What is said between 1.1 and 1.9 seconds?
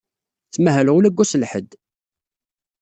deg wass n lḥedd.